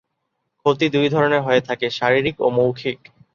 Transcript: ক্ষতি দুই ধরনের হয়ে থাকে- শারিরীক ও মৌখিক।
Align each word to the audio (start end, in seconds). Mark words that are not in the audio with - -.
ক্ষতি 0.59 0.87
দুই 0.89 1.07
ধরনের 1.09 1.41
হয়ে 1.41 1.61
থাকে- 1.61 1.95
শারিরীক 1.95 2.35
ও 2.41 2.47
মৌখিক। 2.49 2.99